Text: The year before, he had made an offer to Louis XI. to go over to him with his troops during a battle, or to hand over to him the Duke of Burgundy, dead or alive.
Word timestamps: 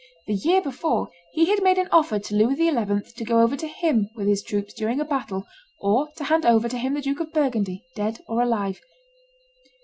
The 0.25 0.33
year 0.33 0.63
before, 0.63 1.11
he 1.33 1.45
had 1.45 1.61
made 1.61 1.77
an 1.77 1.87
offer 1.91 2.17
to 2.17 2.35
Louis 2.35 2.55
XI. 2.55 3.13
to 3.13 3.23
go 3.23 3.39
over 3.41 3.55
to 3.55 3.67
him 3.67 4.09
with 4.15 4.25
his 4.27 4.41
troops 4.41 4.73
during 4.73 4.99
a 4.99 5.05
battle, 5.05 5.45
or 5.79 6.09
to 6.15 6.23
hand 6.23 6.43
over 6.43 6.67
to 6.67 6.77
him 6.79 6.95
the 6.95 7.01
Duke 7.01 7.19
of 7.19 7.31
Burgundy, 7.31 7.83
dead 7.95 8.17
or 8.27 8.41
alive. 8.41 8.81